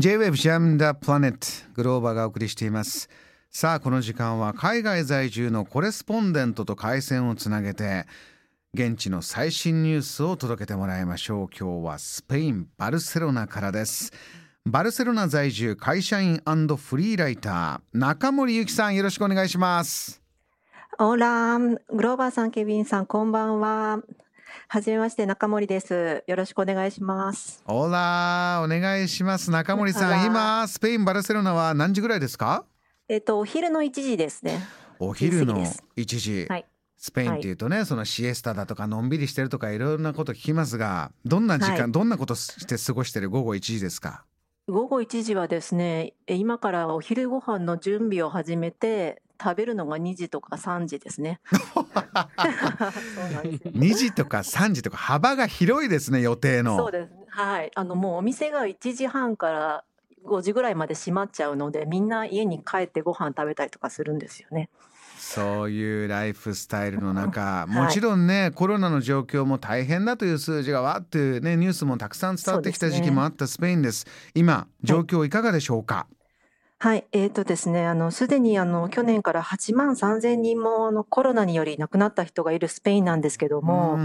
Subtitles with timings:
[0.00, 3.08] J-Wave Jam the Planet グローバーがお送りしています。
[3.50, 8.06] さあこの時間は海外在住のコレスポンデントと回線をつなげて
[8.74, 11.48] 現地の最新ニュースを届けてもらいましょう。
[11.48, 14.12] 今日はスペインバルセロナからです。
[14.64, 20.22] バルセロナ在住会社員フリーライター中森ゆきさんよろしくお願いします。
[21.00, 23.98] オーラグローバーさんケビンさんこんばんは。
[24.68, 26.24] はじめまして中森です。
[26.26, 27.62] よろしくお願いします。
[27.66, 29.50] オラお願いします。
[29.50, 32.64] 中森さん、今スペインバルセロナは何時ぐらいですか？
[33.08, 34.60] えっとお昼の1時ですね。
[34.98, 35.64] お昼の
[35.96, 36.46] 1時。
[36.48, 36.66] はい。
[37.00, 44.24] スペインっていうとね、はい、そのシエスタだとかのんびりしてるとかいろんなこと聞きますが、どんな時間、はい、どんなことして過ごしてる午後1時ですか？
[44.66, 51.40] 午後1時はですね、今からお昼ご飯の準備を始めて、食べるのが2時とか3時ですね。
[53.72, 56.76] 2時とか3時とか幅が広いですね予定の。
[56.76, 57.70] そうです、はい。
[57.74, 59.84] あのもうお店が1時半から
[60.24, 64.68] 5時ぐらいまで閉まっちゃうのでみんな家に帰ってご飯食べたりとかするんですよね。
[65.18, 74.06] そういうライフスタイルの中、もちろんね、はい、コロナの状況も大変だという数字がわってねニュースもたくさん伝わってきた時期もあったスペインです。
[74.34, 75.94] 今状況いかがでしょうか？
[75.96, 76.17] はい
[76.80, 83.98] はい、えっ、ー、とですね、あの、すでにあの、去年から8万3千人もあの、コロナにより亡くなった人がいるスペインなんですけども、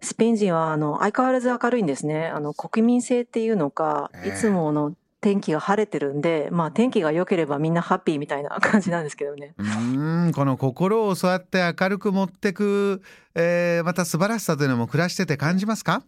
[0.00, 2.26] スペイン人はあの、相変わらず明るいんですね。
[2.26, 9.54] あの、国民性っていうのか、いつもの天気が晴れてるんで、まあ天気が良ければみんなハッピーみたいな感じなんですけどね。
[9.58, 13.02] うん、この心をそうやって明るく持ってく、
[13.36, 16.02] えー、また素晴らしさというのも暮らしてて感じますか？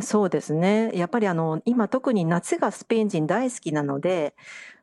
[0.00, 0.90] そうですね。
[0.94, 4.34] やっぱりあの、今特に夏がスペイン人大好きなので、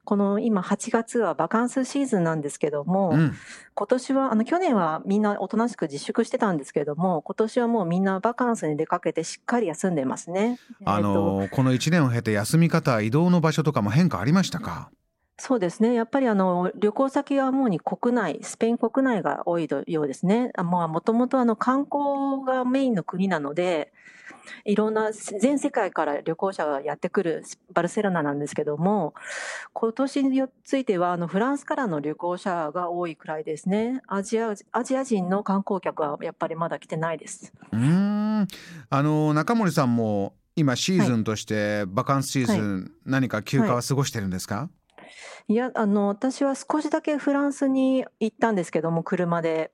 [0.05, 3.33] この今8月はバカンスシーズンなんですけども、うん、
[3.73, 10.59] 今年は、あの去年はみんなおとなしく自粛してたんですけども、今年はもうみんなバカンスに出かけてしっかり休んでますね。
[10.83, 14.89] あの、えっと、この1年を経て休み方、移動の場所とかも変化ありましたか？
[15.37, 15.93] そうですね。
[15.93, 20.51] やっぱりあの、旅行先は主に国内、スペイン国内が多いようですね。
[20.55, 23.91] まあ、もともとあの、観光がメインの国なので、
[24.65, 27.43] いろんな全世界から旅行者がやってくる
[27.73, 29.13] バルセロナなんですけども、
[29.73, 34.01] 今年についてはあのフランスからの旅行者が多いくらいですね。
[34.07, 37.53] アジアアジア人の観光客はやっぱりまだ来てないです。
[37.71, 38.47] うん
[38.89, 44.69] あの中森さんも今シーズンとしてバカンスシーズン、何か休暇は過ごしてるんですか、はい
[45.49, 49.71] いや、あの、私は少しだけフランスに行ったんですけども、車で。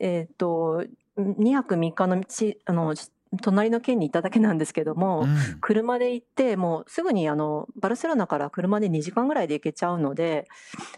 [0.00, 0.84] えっ、ー、と、
[1.16, 2.26] 2泊3日の道、
[2.64, 2.94] あの、
[3.40, 10.46] 隣の県に行っただけなんですけども、うん、車で行って、もうすぐにあの、バルセロナから車で2時間ぐらいで行けちゃうので、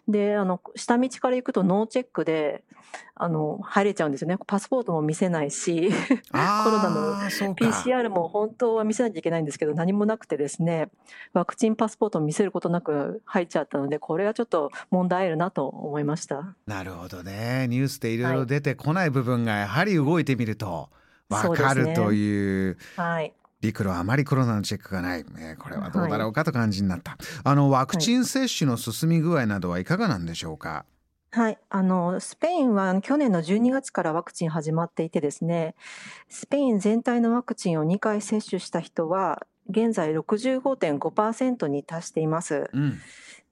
[0.09, 2.65] で、あの、下道から行くとノーチェックで、
[3.15, 4.37] あの、入れちゃうんですよね。
[4.47, 5.91] パスポートも見せないし、
[6.31, 7.15] コロナの
[7.55, 10.91] PCR も本当は見せなきゃいけないんですけど、何もなくてですね、
[11.33, 16.56] ワクチンパスポートを見せることなく入っちゃったので、これはちょっと問題あるなと思いました。
[16.67, 17.69] なるほどね。
[17.69, 22.79] ニュースでいろいろ出てこない部分がやはり動いてみると、はいわかるという。
[22.97, 23.33] はい。
[23.65, 30.85] 陸路あまりコロナのチェックがない、えー、これはどうだろうかと感じになった、はい、あのワクチン接種の進み具合などはいかがなんでしょうか、
[31.31, 35.75] はい、あのスペインは去年の12月からワクチン始まっていてですね
[36.29, 42.69] スペイン全体のワクチンを2回接種した人は現在65.5%に達しています。
[42.75, 42.99] うん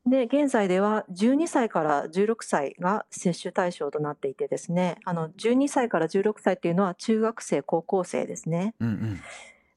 [0.05, 8.75] で、現在では12歳から16歳が接種対象となっていてですね、あの、12歳から16歳っていうのは中学生、高校生ですね。
[8.81, 9.21] うんうん。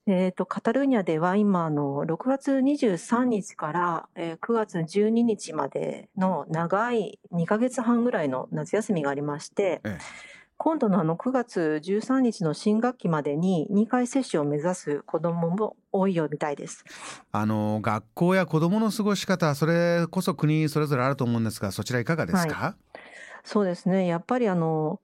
[0.08, 16.86] えっ、ー、と、カタルーニャでは今、あの、6月23日から、えー、9月12日までの長い2ヶ月半ぐらいの夏休みがありまして、ええ今度のあの9月13日の新学期までに2回接種を目指す子どもも多いようみたいです。
[17.32, 23.00] あの学校や子どもの過ごし方それこそ国それぞれあると思うんですがそちらいかがですか、はい、
[23.44, 24.08] そうですね。
[24.08, 25.02] やっぱりあの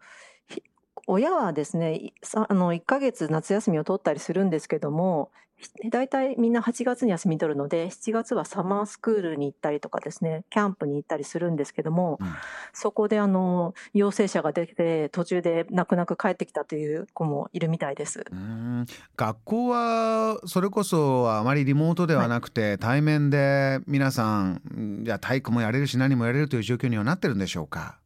[1.11, 5.29] 親はですねあの1ヶ月夏休みを取ったりするんですけども
[5.91, 12.27] 大体みんな8月に休み取るので、7月はサマースクールに行ったりとかですね、キャンプに行ったりするんですけども、うん、
[12.73, 18.25] そこであの、陽性者が出て、途中で泣く泣く帰ってきたという子もいるみたいです。
[19.15, 28.00] 学校は、それこそあまりリモートではなくて、はい、対面で皆さん、じゃ体育もやれるし何もやれるという状況にはなってるんでしょうか？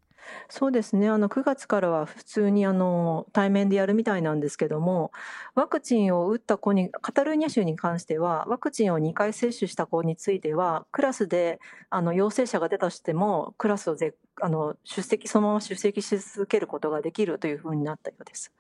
[0.50, 1.10] そうですね。
[1.10, 5.12] あの、9月からは普通にあの、対面でやるみたいなんですけども、
[5.56, 11.60] ワクチンを打った子に、カタルーニャ州に関しては、ワクチンを2回接種した子については、クラスで、
[11.90, 18.52] あの、陽性者が出たとしても、クラスをぜあの、出席、そのまま出席し続けることができるというふうになったようです。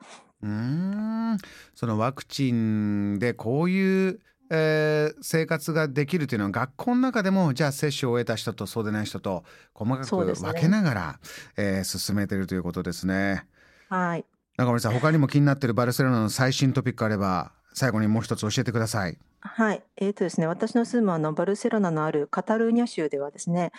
[0.41, 1.37] うん、
[1.73, 4.19] そのワクチンでこういう
[4.49, 9.43] えー生活ができるというのは学校の中でもじゃあ接種を終えた人とそうでない人と
[9.73, 11.19] 細かく分けながら、
[11.57, 13.45] えー進めているということですね。
[13.89, 14.25] はい。
[14.57, 19.17] 中森さん他にも気になっているバルセロナの最新トピックあれば最後にもう一つ教えてください。
[19.41, 19.83] はい。
[19.97, 23.73] えーとですね、私の住むあのバルセロナのあるカタルーニャ州ではですね、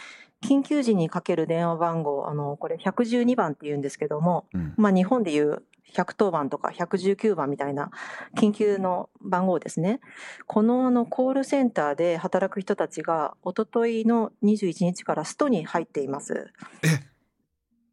[0.44, 5.62] 緊急時にかける電話番号、あの、これ112番って言うんですけども、うんまあ日本でいう
[5.94, 7.90] 110番とか119番みたいな
[8.36, 10.00] 緊急の番号ですね。
[10.44, 16.52] このあのコールセンターで働く人たちが一昨日の21日からストに入っています。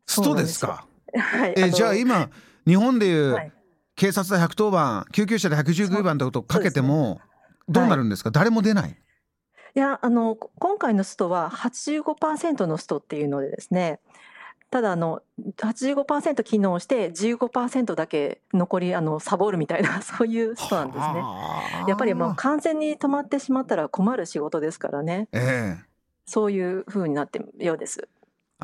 [0.05, 0.85] ストですか？
[1.15, 1.53] はい。
[1.55, 2.29] のえじゃあ今
[2.67, 3.51] 日本でいうはい
[4.03, 7.21] 警察で110番救急車で119番ってことをかけても
[7.69, 8.89] どうなるんですか、誰も出ない
[9.75, 14.01] いや、あの、こ今回のストは85%のストっていうのでですね、
[14.71, 15.21] ただあの、
[15.55, 21.03] 85%機能して15%だけ残り、あの、サボるみたいな、 そういうストなんですね。
[21.05, 25.29] はあやっぱりもう完全に止まってしまったら困る仕事ですからね。
[25.31, 25.93] ええ
[26.25, 28.09] そういう風になってるようです。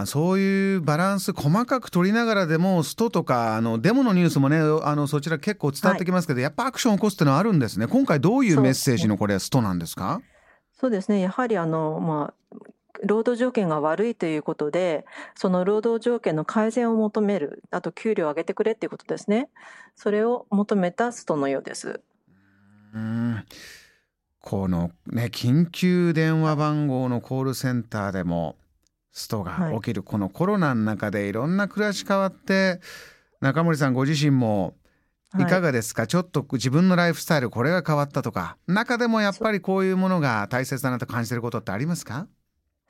[0.01, 10.21] あそういうバランス細かく取りながらでもストとかあのデモのニュースもねあのそちら結構伝わってきますけど、やっぱアクションを起こすっていうのはあるんですね今回どういうメッセージのこれストなんですか？
[10.79, 11.19] そうですね。
[11.19, 12.57] やはりあの、まあ、
[13.03, 15.05] 労働条件が悪いということで、
[15.35, 19.49] その労働条件の改善を求める、あと給料を上げてくれっていうことですね。
[19.97, 21.99] それを求めたストのようです。
[22.93, 23.43] うん
[24.39, 28.55] このね緊急電話番号のコールセンターでも
[29.11, 32.79] ストが起きる、このコロナの中でいろんな暮らし変わって
[33.41, 34.75] 中森さんご自身も
[35.37, 35.45] い。
[35.45, 42.27] かがですか、ちょっと自分のライフスタイルこれが変わったとか中でもやっぱりこういうものが大切だなと感じてることってありますか？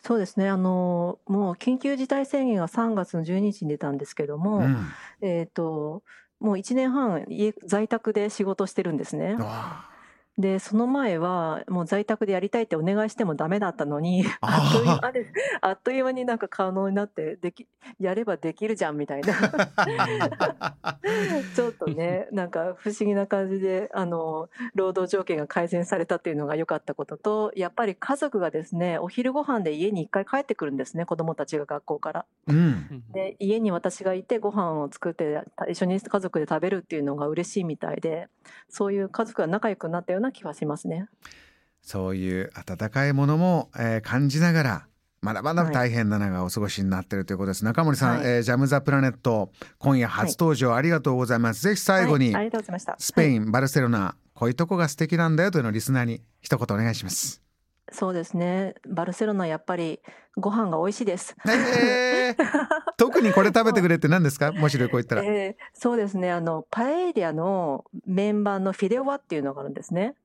[0.02, 0.48] そうですね。
[0.48, 4.88] あの、もう緊急事態宣言が3月の12日に出たんですけども、うん。
[5.22, 6.04] えっ、と、
[6.40, 9.36] もう1年半家在宅で仕事してるんですね。
[9.36, 9.90] わ
[10.40, 15.26] で、その前はもう在宅でやりたいってお願いしてもダメだったのに、あ っという間で、
[15.60, 17.68] あっという間になんか可能になって、でき、
[18.00, 19.34] やればできるじゃんみたいな。
[21.56, 32.26] ちょっとね、なんか不思議な感じで、あの、労働条件が改善されたっていうのが良かったことと、やっぱり家族がですね、お昼ご飯で家に一回帰ってくるんですね、子供たちが学校から。
[32.48, 38.30] うんで、家に私がいてご飯を作って、た一緒に家族で食べるっていうのが嬉しいみたいで、
[38.70, 41.08] そういう家族が仲良くなったような気がしますね。
[41.82, 44.88] そういう温かいものも、えー感じながら
[45.22, 48.28] まだまだ大変な中お過ごしになっているということです、中森さん、はい。
[48.28, 52.34] えージャム・ザ・プラネット今夜初登場ありがとうございます、ぜひ最後に。
[53.00, 53.32] スペはい。
[53.34, 57.49] イン、バルセロナこういうとこが素敵なんだよというのをリスナーに一言お願いします。
[57.92, 58.76] そうですね。
[58.88, 60.00] バルセロナやっぱり
[60.38, 61.36] ご飯が美味しいです。
[61.48, 62.36] えー
[62.98, 64.52] 特にこれ食べてくれって何ですか？
[64.52, 65.24] もし旅行行ったら。
[65.24, 66.32] えーそうですね。
[66.32, 70.16] あの、パエリアの麺版のフィデオワっていうのがあるんですね。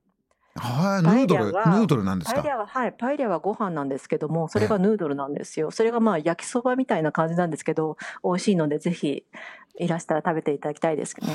[0.57, 2.41] はい、ヌードル、ヌードルなんですか？
[2.41, 5.69] パエリアは、はい、パエリアはご飯なんですけども、それがヌードルなんですよ。
[5.71, 9.25] それがまあ焼きそばみたいな感じなんですけど、美味しいので、ぜひ
[9.77, 11.27] いらしたら食べていただきたいですね。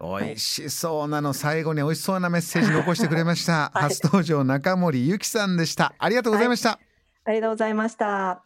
[0.00, 3.82] 美味しそうなの最後に美味しそうなメッセージ残してくれました、はい。
[3.84, 5.94] 初登場中森ゆきさんでした。
[5.98, 6.78] ありがとうございました、
[7.24, 8.42] ありがとうございました。